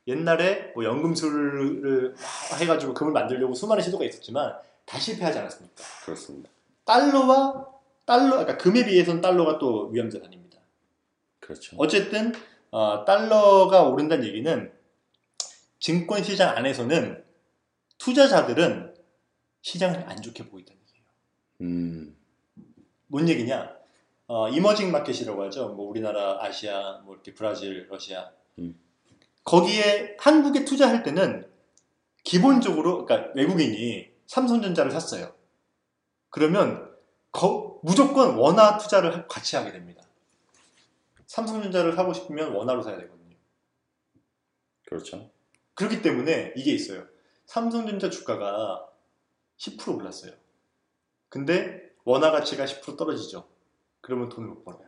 [0.08, 2.14] 옛날에 뭐 연금술을
[2.50, 5.82] 막 해가지고 금을 만들려고 수많은 시도가 있었지만 다 실패하지 않았습니까?
[6.04, 6.48] 그렇습니다.
[6.84, 7.66] 달러와
[8.04, 10.58] 달러, 그러니까 금에 비해서는 달러가 또 위험자산입니다.
[11.40, 11.76] 그렇죠.
[11.78, 12.32] 어쨌든
[12.70, 14.72] 어, 달러가 오른다는 얘기는
[15.86, 17.24] 증권 시장 안에서는
[17.98, 18.92] 투자자들은
[19.62, 21.06] 시장을 안 좋게 보고 있다는 얘기예요.
[21.60, 22.16] 음,
[23.06, 23.72] 뭔 얘기냐?
[24.26, 25.74] 어, 이머징 마켓이라고 하죠.
[25.74, 28.32] 뭐 우리나라, 아시아, 뭐 이렇게 브라질, 러시아.
[28.58, 28.76] 음.
[29.44, 31.48] 거기에 한국에 투자할 때는
[32.24, 35.36] 기본적으로 그러니까 외국인이 삼성전자를 샀어요.
[36.30, 36.92] 그러면
[37.30, 40.02] 거- 무조건 원화 투자를 하- 같이 하게 됩니다.
[41.26, 43.36] 삼성전자를 사고 싶으면 원화로 사야 되거든요.
[44.84, 45.30] 그렇죠.
[45.76, 47.06] 그렇기 때문에 이게 있어요.
[47.44, 48.88] 삼성전자 주가가
[49.58, 50.32] 10% 올랐어요.
[51.28, 53.46] 근데 원화 가치가 10% 떨어지죠.
[54.00, 54.86] 그러면 돈을 못 벌어요.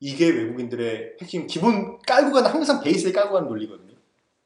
[0.00, 3.94] 이게 외국인들의 핵심 기본 깔고 가는 항상 베이스에 깔고 가는 논리거든요.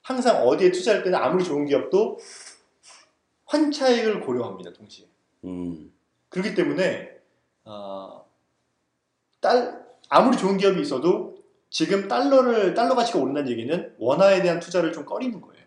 [0.03, 2.19] 항상 어디에 투자할 때는 아무리 좋은 기업도
[3.47, 4.73] 환차익을 고려합니다.
[4.73, 5.07] 동시에.
[5.45, 5.93] 음.
[6.29, 7.17] 그렇기 때문에
[7.65, 8.29] 어,
[9.41, 11.34] 딸 아무리 좋은 기업이 있어도
[11.75, 15.65] 지금 달러를 달러 가치가 오른다는 얘기는 원화에 대한 투자를 좀 꺼리는 거예요.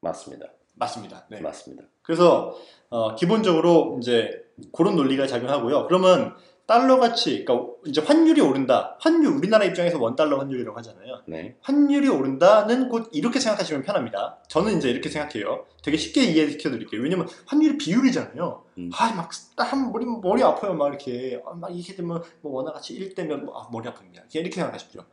[0.00, 0.46] 맞습니다.
[0.72, 1.26] 맞습니다.
[1.28, 1.42] 네.
[1.42, 1.84] 맞습니다.
[2.00, 2.56] 그래서
[2.88, 4.42] 어, 기본적으로 이제
[4.72, 5.86] 그런 논리가 작용하고요.
[5.86, 6.34] 그러면
[6.66, 8.96] 달러 가치, 그러니까 이제 환율이 오른다.
[9.00, 11.22] 환율 우리나라 입장에서 원 달러 환율이라고 하잖아요.
[11.26, 11.56] 네.
[11.60, 14.38] 환율이 오른다는 곧 이렇게 생각하시면 편합니다.
[14.48, 15.66] 저는 이제 이렇게 생각해요.
[15.82, 17.02] 되게 쉽게 이해시켜 드릴게요.
[17.02, 18.64] 왜냐면 환율이 비율이잖아요.
[18.78, 18.90] 음.
[18.94, 20.74] 아, 막, 한 머리, 머리 아파요.
[20.74, 21.42] 막 이렇게.
[21.44, 24.12] 아, 막 이렇게 되면 뭐 원화 가치 1대면 뭐, 아, 머리 아픕니다.
[24.12, 25.04] 그냥 이렇게 생각하십시오.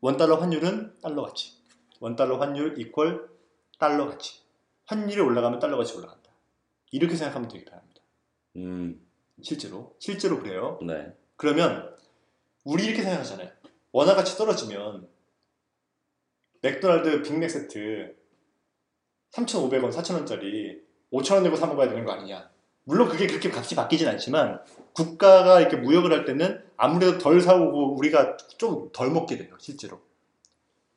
[0.00, 1.52] 원 달러 환율은 달러 가치.
[2.00, 3.20] 원 달러 환율 이퀄
[3.78, 4.40] 달러 가치.
[4.86, 6.30] 환율이 올라가면 달러 가치 올라간다.
[6.92, 8.00] 이렇게 생각하면 되게 편합니다.
[8.56, 9.07] 음.
[9.42, 9.94] 실제로.
[9.98, 10.78] 실제로 그래요.
[10.82, 11.12] 네.
[11.36, 11.94] 그러면
[12.64, 13.50] 우리 이렇게 생각하잖아요.
[13.92, 15.08] 원화 가치 떨어지면
[16.62, 18.16] 맥도날드 빅맥 세트
[19.32, 20.80] 3,500원, 4,000원짜리
[21.12, 22.50] 5,000원 내고 사 먹어야 되는 거 아니냐.
[22.84, 24.62] 물론 그게 그렇게 값이 바뀌진 않지만
[24.94, 30.00] 국가가 이렇게 무역을 할 때는 아무래도 덜 사오고 우리가 좀 덜 먹게 돼요, 실제로.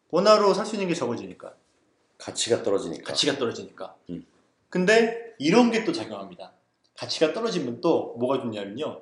[0.09, 1.53] 원화로 살 수 있는 게 적어지니까.
[2.17, 3.03] 가치가 떨어지니까.
[3.03, 3.95] 가치가 떨어지니까.
[4.09, 4.25] 음.
[4.69, 6.53] 근데 이런 게 또 작용합니다.
[7.01, 9.01] 가치가 떨어지면 또 뭐가 좋냐면요.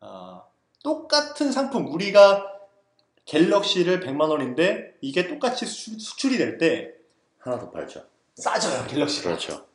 [0.00, 0.42] 아,
[0.82, 2.52] 똑같은 상품 우리가
[3.24, 6.92] 갤럭시를 100만 원인데 이게 똑같이 수, 수출 이 될 때
[7.38, 8.04] 하나 더 팔죠.
[8.34, 9.30] 싸져요 갤럭시가.
[9.30, 9.66] 그렇죠.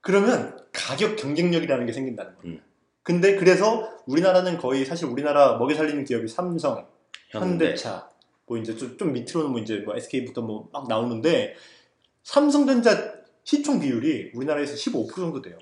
[0.00, 2.56] 그러면 가격 경쟁력이라는 게 생긴다는 거예요.
[2.56, 2.62] 음.
[3.04, 6.88] 근데 그래서 우리나라는 거의 사실 우리나라 먹여 살리는 기업이 삼성,
[7.30, 8.10] 현대차,
[8.46, 11.54] 뭐 이제 좀, 좀 밑으로는 뭐 이제 뭐 SK부터 뭐 막 나오는데
[12.24, 13.14] 삼성전자
[13.44, 15.56] 시총 비율이 우리나라에서 15% 정도 돼요.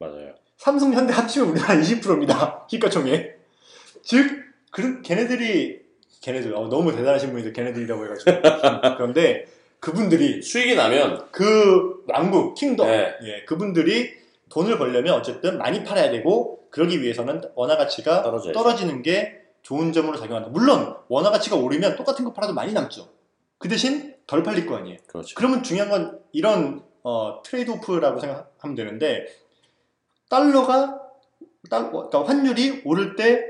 [0.00, 0.34] 맞아요.
[0.62, 2.64] 삼성, 현대 합치면 우리나라 20%입니다.
[2.70, 3.36] 시가총액.
[4.04, 5.80] 즉, 그, 걔네들이,
[6.20, 8.30] 걔네들, 어, 너무 대단하신 분이들 걔네들이라고 해가지고.
[8.96, 9.46] 그런데
[9.80, 13.12] 그분들이, 수익이 나면 그 왕국, kingdom, 네.
[13.24, 14.12] 예, 그분들이
[14.50, 18.56] 돈을 벌려면 어쨌든 많이 팔아야 되고, 그러기 위해서는 원화 가치가 떨어져야죠.
[18.56, 20.50] 떨어지는 게 좋은 점으로 작용한다.
[20.50, 23.08] 물론, 원화 가치가 오르면 똑같은 거 팔아도 많이 남죠.
[23.58, 24.98] 그 대신 덜 팔릴 거 아니에요.
[25.08, 25.34] 그렇죠.
[25.34, 29.26] 그러면 중요한 건 이런 어, trade off라고 생각하면 되는데
[30.32, 31.00] 달러가
[31.70, 33.44] 달, 그러니까 환율이 오를 때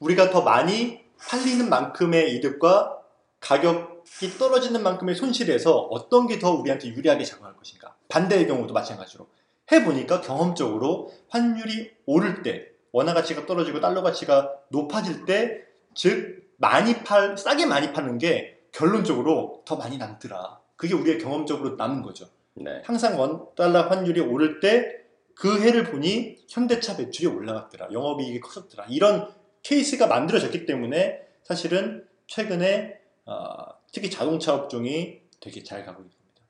[0.00, 2.98] 우리가 더 많이 팔리는 만큼의 이득과
[3.40, 9.26] 가격이 떨어지는 만큼의 손실에서 어떤 게 더 우리한테 유리하게 작용할 것인가 반대의 경우도 마찬가지로
[9.70, 17.36] 해보니까 경험적으로 환율이 오를 때 원화 가치가 떨어지고 달러 가치가 높아질 때 즉 많이 팔
[17.36, 20.60] 싸게 많이 파는 게 결론적으로 더 많이 남더라.
[20.76, 22.26] 그게 우리의 경험적으로 남은 거죠.
[22.54, 22.82] 네.
[22.84, 25.05] 항상 원 달러 환율이 오를 때
[25.36, 27.88] 그 해를 보니 현대차 매출이 올라갔더라.
[27.92, 28.86] 영업이익이 커졌더라.
[28.88, 29.30] 이런
[29.62, 33.54] 케이스가 만들어졌기 때문에 사실은 최근에 어,
[33.92, 36.40] 특히 자동차 업종이 되게 잘 가고 있습니다.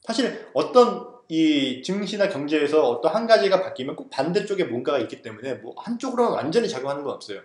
[0.00, 5.74] 사실 어떤 이 증시나 경제에서 어떤 한 가지가 바뀌면 꼭 반대쪽에 뭔가가 있기 때문에 뭐
[5.76, 7.42] 한쪽으로는 완전히 작용하는 건 없어요.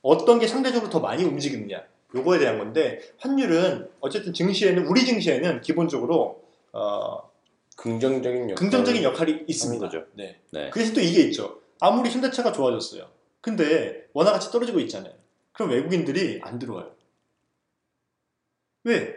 [0.00, 6.42] 어떤 게 상대적으로 더 많이 움직이느냐 요거에 대한 건데 환율은 어쨌든 증시에는 우리 증시에는 기본적으로
[6.72, 7.31] 어,
[7.76, 8.54] 긍정적인 역할.
[8.54, 9.86] 긍정적인 역할이 있습니다.
[9.86, 10.04] 거죠.
[10.14, 10.38] 네.
[10.50, 10.70] 네.
[10.70, 11.60] 그래서 또 이게 있죠.
[11.80, 13.08] 아무리 현대차가 좋아졌어요.
[13.40, 15.12] 근데 원화 가치 떨어지고 있잖아요.
[15.52, 16.92] 그럼 외국인들이 안 들어와요.
[18.84, 19.14] 왜?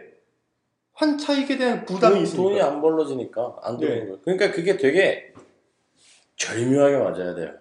[0.94, 2.42] 환차익에 대한 부담이 돈- 있으니까.
[2.42, 3.80] 돈이 안 벌어지니까 안 네.
[3.86, 4.20] 들어오는 거예요.
[4.22, 5.32] 그러니까 그게 되게
[6.36, 7.52] 절묘하게 맞아야 돼요.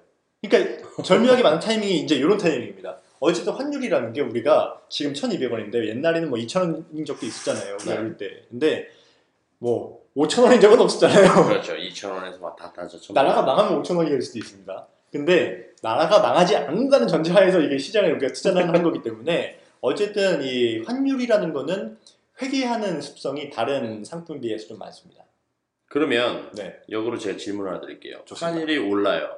[0.42, 3.00] 그러니까 절묘하게 많은 타이밍이 이제 이런 타이밍입니다.
[3.20, 7.78] 어쨌든 환율이라는 게 우리가 지금 1,200원인데 옛날에는 뭐 2,000원인 적도 있었잖아요.
[7.82, 7.98] 우리 네.
[7.98, 8.44] 어릴 때.
[8.50, 8.88] 근데
[9.60, 11.46] 뭐 5,000원인 적은 없었잖아요.
[11.48, 11.76] 그렇죠.
[11.76, 13.14] 2,000원에서 막다 따졌죠.
[13.14, 14.88] 나라가 망하면 5,000원이 될 수도 있습니다.
[15.12, 21.54] 근데 나라가 망하지 않는다는 전제하에서 이게 시장에 우리가 투자를 하는 거기 때문에 어쨌든 이 환율이라는
[21.54, 21.98] 거는
[22.42, 25.24] 회귀하는 습성이 다른 상품 비해서 좀 많습니다.
[25.88, 26.80] 그러면 네.
[26.90, 28.22] 역으로 제가 질문을 하나 드릴게요.
[28.26, 28.48] 좋습니다.
[28.48, 29.30] 환율이 올라요.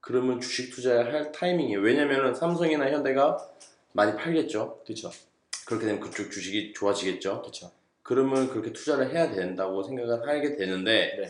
[0.00, 3.36] 그러면 주식 투자할 타이밍이 왜냐면은 삼성이나 현대가
[3.92, 4.80] 많이 팔겠죠.
[4.84, 5.10] 그렇죠.
[5.66, 7.42] 그렇게 되면 그쪽 주식이 좋아지겠죠.
[7.42, 7.72] 그렇죠.
[8.10, 11.28] 그러면 그렇게 투자를 해야 된다고 생각을 하게 되는데 네.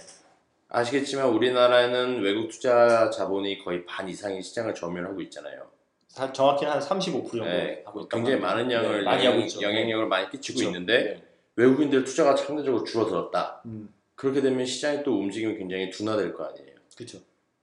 [0.68, 5.66] 아시겠지만 우리나라에는 외국 투자 자본이 거의 반 이상의 시장을 점유하고 있잖아요.
[6.14, 8.06] 다- 정확히는 한 35% 정도 네, 하고.
[8.08, 9.62] 굉장히 많은 양을 많이 하고 영향, 있죠.
[9.62, 10.70] 영향력을 많이 끼치고 그렇죠.
[10.76, 11.22] 있는데 네.
[11.56, 13.62] 외국인들 투자가 상대적으로 줄어들었다.
[13.64, 16.74] 음, 그렇게 되면 시장이 또 움직임이 굉장히 둔화될 거 아니에요.
[16.94, 17.20] 그렇죠.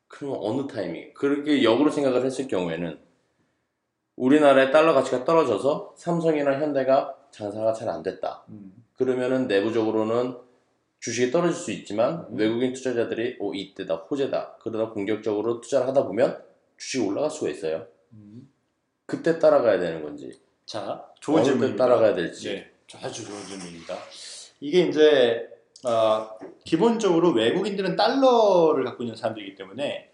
[0.07, 1.13] 그러면 어느 타이밍?
[1.13, 2.97] 그렇게 역으로 생각을 했을 경우에는
[4.15, 8.43] 우리나라의 달러 가치가 떨어져서 삼성이나 현대가 장사가 잘 안 됐다.
[8.49, 10.37] 음, 그러면은 내부적으로는
[10.99, 12.37] 주식이 떨어질 수 있지만 음.
[12.37, 16.41] 외국인 투자자들이 오 이때다 호재다 그러다 공격적으로 투자를 하다 보면
[16.77, 17.87] 주식이 올라갈 수가 있어요.
[18.13, 18.49] 음.
[19.05, 21.83] 그때 따라가야 되는 건지 자, 좋은 질문입니다.
[21.85, 23.95] 따라가야 될지 네, 아주 좋은 질문입니다.
[24.61, 25.49] 이게 이제
[25.85, 26.29] 어,
[26.63, 30.09] 기본적으로 외국인들은 달러를 갖고 있는 사람들이기 때문에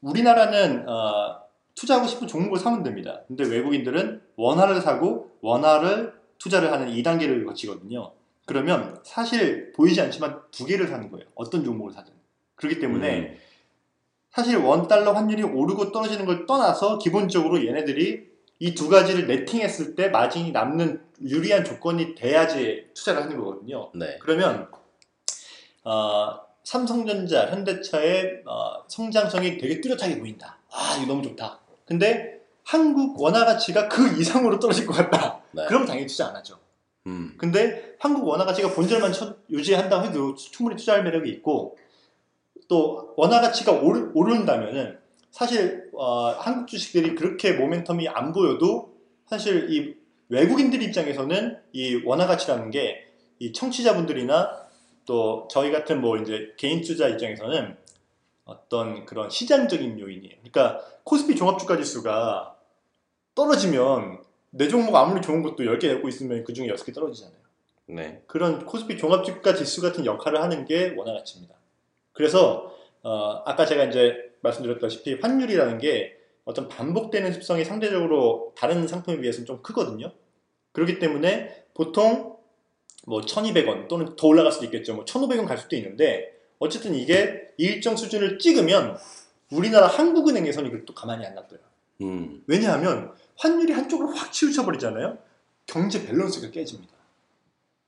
[0.00, 1.42] 우리나라는 어,
[1.74, 3.20] 투자하고 싶은 종목을 사면 됩니다.
[3.28, 8.12] 근데 외국인들은 원화를 사고 원화를 투자를 하는 2단계를 거치거든요.
[8.46, 11.26] 그러면 사실 보이지 않지만 두 개를 사는 거예요.
[11.34, 12.12] 어떤 종목을 사든.
[12.54, 13.36] 그렇기 때문에 음.
[14.32, 18.28] 사실 원달러 환율이 오르고 떨어지는 걸 떠나서 기본적으로 얘네들이
[18.60, 23.90] 이 두 가지를 네팅했을 때 마진이 남는 유리한 조건이 돼야지 투자를 하는 거거든요.
[23.94, 24.18] 네.
[24.20, 24.68] 그러면
[25.84, 30.58] 어, 삼성전자, 현대차의 어, 성장성이 되게 뚜렷하게 보인다.
[30.70, 31.60] 아, 이거 너무 좋다.
[31.86, 35.37] 근데 한국 원화 가치가 그 이상으로 떨어질 것 같다.
[35.52, 35.66] 네.
[35.66, 36.58] 그럼 당연히 투자 안 하죠.
[37.06, 37.34] 음.
[37.38, 41.76] 근데 한국 원화 가치가 본질만 처- 유지한다고 해도 충분히 투자할 매력이 있고
[42.68, 44.98] 또 원화 가치가 오르, 오른다면은
[45.30, 48.94] 사실 어, 한국 주식들이 그렇게 모멘텀이 안 보여도
[49.26, 49.94] 사실 이
[50.28, 53.04] 외국인들 입장에서는 이 원화 가치라는 게
[53.40, 54.66] 이 청취자분들이나
[55.06, 57.76] 또 저희 같은 뭐 이제 개인 투자 입장에서는
[58.44, 60.34] 어떤 그런 시장적인 요인이에요.
[60.42, 62.56] 그러니까 코스피 종합주가 지수가
[63.36, 64.18] 떨어지면
[64.50, 67.36] 내 종목 아무리 좋은 것도 10개 내고 있으면 그 중에 6개 떨어지잖아요.
[67.86, 68.22] 네.
[68.26, 71.54] 그런 코스피 종합주가 지수 같은 역할을 하는 게 원화 가치입니다.
[72.12, 79.46] 그래서 어, 아까 제가 이제 말씀드렸다시피 환율이라는 게 어떤 반복되는 습성이 상대적으로 다른 상품에 비해서는
[79.46, 80.12] 좀 크거든요.
[80.72, 82.36] 그렇기 때문에 보통
[83.06, 84.94] 뭐 1200원 또는 더 올라갈 수도 있겠죠.
[84.94, 88.98] 뭐 1500원 갈 수도 있는데 어쨌든 이게 일정 수준을 찍으면
[89.50, 91.60] 우리나라 한국은행에서는 또 가만히 안 놔둬요.
[92.02, 92.42] 음.
[92.46, 95.18] 왜냐하면 환율이 한쪽으로 확 치우쳐 버리잖아요.
[95.66, 96.92] 경제 밸런스가 깨집니다.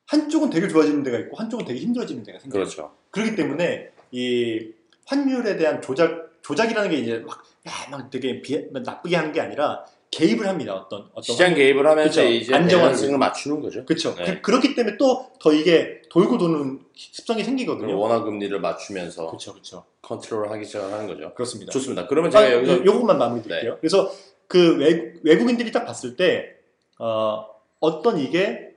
[0.07, 2.65] 한쪽은 되게 좋아지는 데가 있고 한쪽은 되게 힘들어지는 데가 생겨요.
[2.65, 2.93] 그렇죠.
[3.11, 4.73] 그렇기 때문에 이
[5.07, 9.85] 환율에 대한 조작 조작이라는 게 이제 막, 야, 막 되게 비, 나쁘게 하는 게 아니라
[10.11, 10.75] 개입을 합니다.
[10.75, 12.29] 어떤 어떤 시장 개입을 하면서 그쵸.
[12.33, 13.85] 이제 밸런스를 맞추는 거죠.
[13.85, 14.15] 그렇죠.
[14.17, 14.41] 네.
[14.41, 17.97] 그, 렇기 때문에 또 더 이게 돌고 도는 습성이 생기거든요.
[17.99, 19.85] 원화 금리를 맞추면서 그렇죠, 그렇죠.
[20.03, 21.33] 컨트롤하기 시작하는 거죠.
[21.35, 21.71] 그렇습니다.
[21.73, 22.07] 좋습니다.
[22.09, 23.79] 그러면 제가 아, 여기서 요- 요것만 마무리 드릴게요.
[23.81, 24.13] 그래서
[24.51, 26.57] 그 외, 외국 인들이 딱 봤을 때
[26.99, 27.47] 어,
[27.79, 28.75] 어떤 이게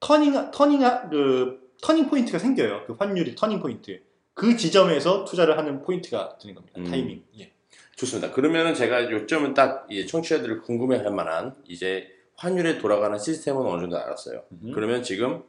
[0.00, 0.80] turning turning
[1.10, 2.84] 그 turning point가 생겨요.
[2.86, 4.00] 그 환율이 turning point.
[4.32, 6.80] 그 지점에서 투자를 하는 포인트가 되는 겁니다.
[6.80, 6.84] 음.
[6.84, 7.22] 타이밍.
[7.38, 7.52] 예.
[7.94, 8.32] 좋습니다.
[8.32, 14.44] 그러면은 제가 요점은 딱 이 청취자들을 궁금해할 만한 이제 환율에 돌아가는 시스템은 어느 정도 알았어요.
[14.52, 14.72] 음.
[14.74, 15.42] 그러면 지금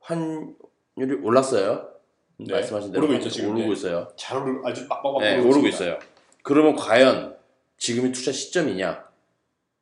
[0.00, 1.90] 환율이 올랐어요.
[2.38, 2.54] 네.
[2.54, 3.50] 말씀하신 대로 오르고 있죠, 지금.
[3.50, 3.72] 오르고 네.
[3.74, 4.08] 있어요.
[4.16, 5.98] 잘 오르 아주 빡빡빡 네, 오르고 있어요.
[6.42, 7.37] 그러면 과연
[7.78, 9.04] 지금이 투자 시점이냐?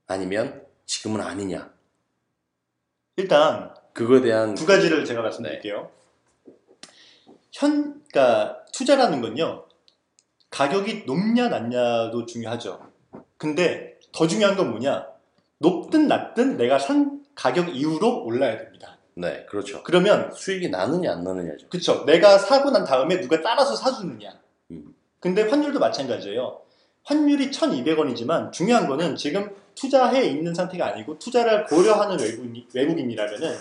[0.07, 1.73] 아니면 지금은 아니냐?
[3.17, 5.91] 일단 그거에 대한 두 가지를 제가 말씀드릴게요.
[7.53, 9.67] 현, 그러니까 투자라는 건요,
[10.51, 12.93] 가격이 높냐 낮냐도 중요하죠.
[13.39, 15.07] 근데 더 중요한 건 뭐냐?
[15.59, 18.99] 높든 낮든 내가 산 가격 이후로 올라야 됩니다.
[19.15, 19.83] 네, 그렇죠.
[19.83, 21.69] 그러면 수익이 나느냐 안 나느냐죠.
[21.69, 22.05] 그쵸.
[22.05, 24.39] 내가 사고 난 다음에 누가 따라서 사주느냐.
[24.73, 24.95] 음.
[25.21, 26.61] 근데 환율도 마찬가지예요.
[27.07, 33.57] 환율이 1200원이지만 중요한 거는 지금 투자해 있는 상태가 아니고 투자를 고려하는 외국인, 외국인이라면은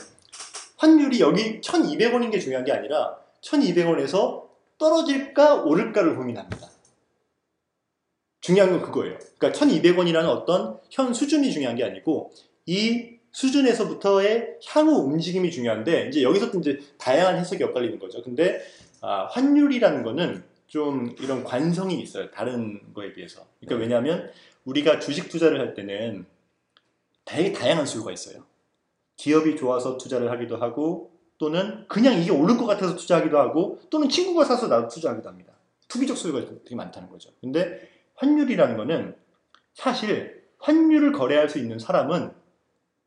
[0.78, 4.46] 환율이 여기 1200원인 게 중요한 게 아니라 1200원에서
[4.80, 6.70] 떨어질까 오를까를 고민합니다.
[8.42, 9.18] 중요한 건 그거예요.
[9.38, 12.32] 그러니까 1200원이라는 어떤 현 수준이 중요한 게 아니고
[12.66, 18.24] 이 수준에서부터의 향후 움직임이 중요한데 이제 여기서부터 이제 다양한 해석이 엇갈리는 거죠.
[18.24, 18.62] 근데
[19.02, 22.32] 아, 환율이라는 거는 좀 이런 관성이 있어요.
[22.32, 23.46] 다른 거에 비해서.
[23.60, 24.32] 그러니까 왜냐하면
[24.66, 26.26] 우리가 주식 투자를 할 때는
[27.24, 28.44] 되게 다양한 수요가 있어요.
[29.18, 34.46] 기업이 좋아서 투자를 하기도 하고 또는 그냥 이게 오를 것 같아서 투자하기도 하고 또는 친구가
[34.46, 35.54] 사서 나도 투자하기도 합니다.
[35.88, 37.32] 투기적 수요가 되게 많다는 거죠.
[37.42, 39.16] 근데 환율이라는 거는
[39.74, 42.32] 사실 환율을 거래할 수 있는 사람은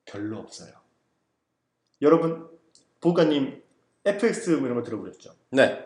[0.05, 0.73] 별로 없어요.
[2.03, 2.49] 여러분
[3.01, 3.63] 보가님
[4.05, 5.33] FX 뭐 이런 거 들어보셨죠?
[5.51, 5.85] 네,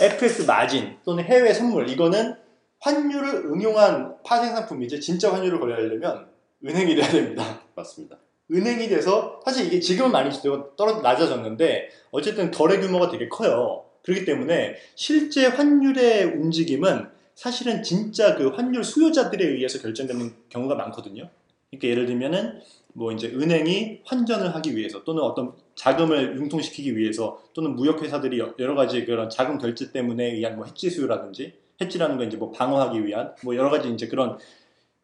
[0.00, 2.34] FX 마진 또는 해외 선물 이거는
[2.80, 6.26] 환율을 응용한 파생 상품이지 진짜 환율을 거래하려면
[6.64, 7.60] 은행이 돼야 됩니다.
[7.74, 8.16] 맞습니다.
[8.50, 10.30] 은행이 돼서 사실 이게 지금은 많이
[10.76, 13.84] 떨어 낮아졌는데 어쨌든 거래 규모가 되게 커요.
[14.02, 21.28] 그렇기 때문에 실제 환율의 움직임은 사실은 진짜 그 환율 수요자들에 의해서 결정되는 경우가 많거든요.
[21.70, 22.60] 그러니까 예를 들면은
[22.94, 28.74] 뭐 이제 은행이 환전을 하기 위해서 또는 어떤 자금을 융통시키기 위해서 또는 무역 회사들이 여러
[28.74, 33.34] 가지 그런 자금 결제 때문에 의한 뭐 해지 수요라든지 해지라는 건 이제 뭐 방어하기 위한
[33.42, 34.38] 뭐 여러 가지 이제 그런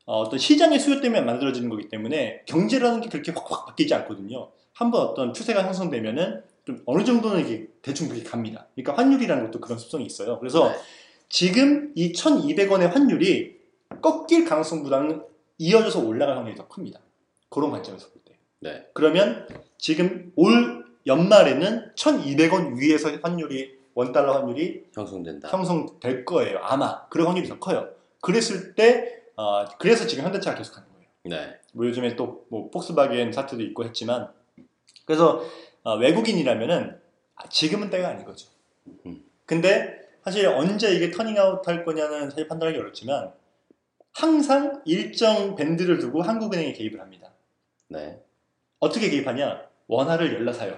[0.05, 4.51] 어, 어떤 시장의 수요 때문에 만들어지는 거기 때문에 경제라는 게 그렇게 확확 바뀌지 않거든요.
[4.73, 8.69] 한번 어떤 추세가 형성되면은 좀 어느 정도는 이게 대충 그렇게 갑니다.
[8.75, 10.39] 그러니까 환율이라는 것도 그런 습성이 있어요.
[10.39, 10.77] 그래서 네.
[11.29, 13.59] 지금 이 1,200원의 환율이
[14.01, 15.23] 꺾일 가능성보다는
[15.59, 17.01] 이어져서 올라갈 확률이 더 큽니다.
[17.51, 18.35] 그런 관점에서 볼 때.
[18.61, 18.87] 네.
[18.95, 25.49] 그러면 지금 올 연말에는 1,200원 위에서 환율이 원달러 환율이 형성된다.
[25.49, 26.59] 형성될 거예요.
[26.63, 27.89] 아마 그럴 확률이 더 커요.
[28.21, 31.09] 그랬을 때 어, 그래서 지금 현대차가 계속 가는 거예요.
[31.25, 31.59] 네.
[31.73, 34.31] 뭐 요즘에 또 뭐 폭스바겐 사태도 있고 했지만
[35.05, 35.43] 그래서
[35.83, 36.99] 어, 외국인이라면은
[37.37, 38.49] 아, 지금은 때가 아닌 거죠.
[39.07, 39.23] 음.
[39.47, 43.33] 근데 사실 언제 이게 turning out 할 거냐는 사실 판단하기 어렵지만
[44.13, 47.31] 항상 일정 밴드를 두고 한국은행이 개입을 합니다.
[47.89, 48.23] 네.
[48.79, 49.67] 어떻게 개입하냐?
[49.87, 50.77] 원화를 열라 사요.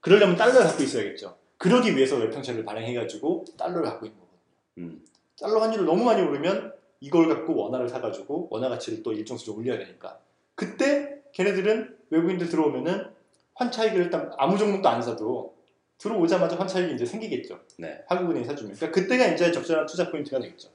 [0.00, 1.36] 그러려면 달러를 갖고 있어야겠죠.
[1.58, 4.40] 그러기 위해서 외평채를 발행해가지고 달러를 갖고 있는 거거든요.
[4.78, 5.04] 음.
[5.40, 9.78] 달러 환율을 너무 많이 오르면 이걸 갖고 원화를 사가지고 원화 가치를 또 일정 수준 올려야
[9.78, 10.20] 되니까
[10.54, 13.06] 그때 걔네들은 외국인들 들어오면은
[13.54, 15.54] 환차익을 일단 아무 종목도 안 사도
[15.98, 17.60] 들어오자마자 환차익이 이제 생기겠죠.
[17.78, 18.02] 네.
[18.08, 18.74] 한국은행이 사주면.
[18.74, 20.68] 그러니까 그때가 이제 적절한 투자 포인트가 되겠죠.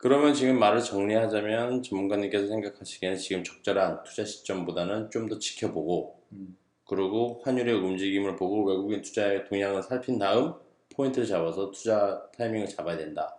[0.00, 6.56] 그러면 지금 말을 정리하자면 전문가님께서 생각하시기에는 지금 적절한 투자 시점보다는 좀 더 지켜보고 음.
[6.88, 10.54] 그리고 환율의 움직임을 보고 외국인 투자의 동향을 살핀 다음
[10.96, 13.36] 포인트를 잡아서 투자 타이밍을 잡아야 된다.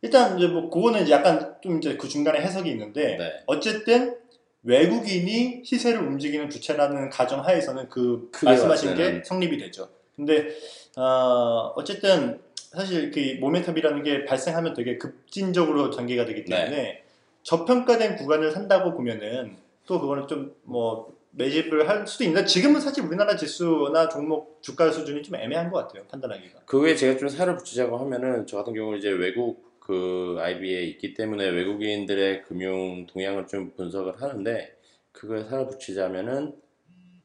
[0.00, 3.32] 일단 이제 뭐 그거는 이제 약간 좀 이제 그 중간에 해석이 있는데 네.
[3.46, 4.16] 어쨌든
[4.62, 9.22] 외국인이 시세를 움직이는 주체라는 가정 하에서는 그 말씀하신 게.
[9.24, 9.88] 성립이 되죠.
[10.14, 10.48] 근데
[10.96, 17.04] 어, 어쨌든 사실 그 모멘텀이라는 게 발생하면 되게 급진적으로 전개가 되기 때문에 네.
[17.42, 23.36] 저평가된 구간을 산다고 보면은 또 그거는 좀 뭐 매집을 할 수도 있는데 지금은 사실 우리나라
[23.36, 26.62] 지수나 종목 주가 수준이 좀 애매한 것 같아요 판단하기가.
[26.66, 31.14] 그 외에 제가 좀 살을 붙이자고 하면은 저 같은 경우는 이제 외국 그 IB에 있기
[31.14, 34.76] 때문에 외국인들의 금융 동향을 좀 분석을 하는데
[35.12, 36.54] 그거에 살을 붙이자면은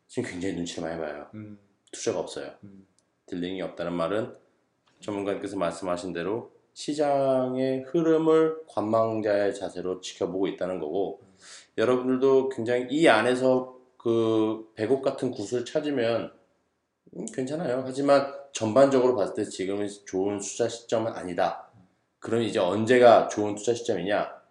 [0.08, 1.27] 지금 굉장히 눈치를 많이 봐요.
[1.34, 1.58] 음,
[1.91, 2.51] 투자가 없어요.
[2.63, 2.86] 음.
[3.25, 4.36] 딜링이 없다는 말은
[5.03, 11.21] 전문가님께서 말씀하신 대로 시장의 흐름을 관망자의 자세로 지켜보고 있다는 거고
[11.77, 16.33] 여러분들도 굉장히 이 안에서 그 배곡 같은 구슬 찾으면
[17.15, 17.83] 음, 괜찮아요.
[17.85, 21.69] 하지만 전반적으로 봤을 때 지금은 좋은 투자 시점은 아니다.
[22.19, 24.41] 그럼 이제 언제가 좋은 투자 시점이냐?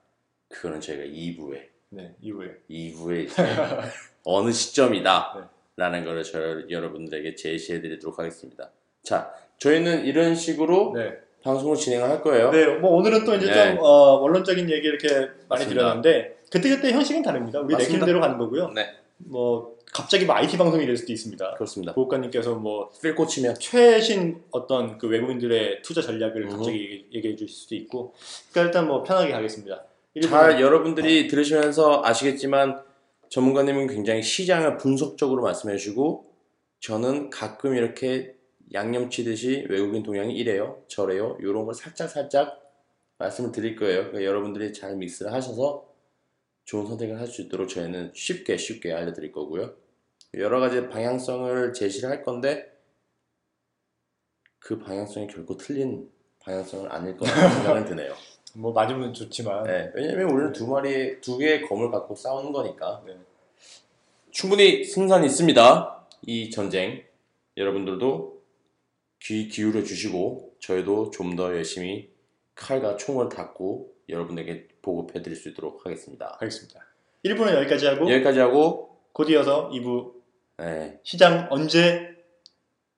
[0.48, 3.34] 그거는 저희가 2부에 네 이후에 2부에 이제
[4.24, 8.70] 어느 시점이다 라는 거를 저 여러분들에게 제시해 드리도록 하겠습니다.
[9.02, 9.32] 자,
[9.66, 11.12] 저희는 이런 식으로 네.
[11.44, 12.50] 방송을 진행을 할 거예요.
[12.50, 13.70] 네, 뭐 오늘은 또 이제 네.
[13.74, 15.66] 좀 어, 원론적인 얘기 이렇게 많이.
[15.66, 17.60] 드렸는데 그때그때 형식은 다릅니다.
[17.60, 17.76] 우리.
[17.76, 18.70] 내키는 대로 가는 거고요.
[18.74, 18.86] 네,
[19.18, 21.54] 뭐 갑자기 뭐 IT 방송이 될 수도 있습니다.
[21.54, 21.92] 그렇습니다.
[21.94, 26.48] 보호관님께서 뭐필 꽂히면 최신 어떤 그 외국인들의 투자 전략을 음.
[26.50, 28.14] 갑자기 얘기- 얘기해 주실 수도 있고
[28.50, 29.84] 그러니까 일단 뭐 편하게 가겠습니다.
[30.28, 32.82] 잘 여러분들이 들으시면서 아시겠지만
[33.30, 36.24] 전문가님은 굉장히 시장을 분석적으로 말씀해 주시고
[36.80, 38.34] 저는 가끔 이렇게
[38.72, 42.60] 양념 치듯이 외국인 동향이 이래요 저래요 이런 걸 살짝 살짝
[43.18, 45.88] 말씀을 드릴 거예요 그러니까 여러분들이 잘 믹스를 하셔서
[46.64, 49.74] 좋은 선택을 할 수 있도록 저희는 쉽게 쉽게 알려드릴 거고요
[50.34, 52.72] 여러 가지 방향성을 제시를 할 건데
[54.58, 56.08] 그 방향성이 결코 틀린
[56.40, 58.14] 방향성은 아닐 거라는 생각은 드네요
[58.54, 63.02] 뭐 맞으면 좋지만 네, 왜냐면 우리는 두 마리, 두 개의 검을 갖고 싸우는 거니까.
[63.06, 63.16] 네.
[64.30, 66.06] 충분히 승산이 있습니다.
[66.26, 67.02] 이 전쟁.
[67.56, 68.31] 여러분들도
[69.24, 72.10] 귀 기울여 주시고, 저희도 좀 더 열심히
[72.54, 76.36] 칼과 총을 닫고 여러분에게 보급해 드릴 수 있도록 하겠습니다.
[76.40, 76.80] 하겠습니다.
[77.24, 80.12] 1부는 여기까지 하고 여기까지 하고, 곧 이어서 2부
[80.58, 82.08] 네, 시장 언제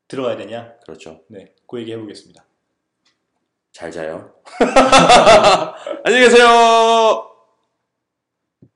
[0.09, 0.75] 들어가야 되냐?
[0.85, 1.21] 그렇죠.
[1.29, 2.45] 네, 그 얘기 해보겠습니다.
[3.73, 4.35] 잘 자요.
[6.05, 7.34] 안녕히 계세요!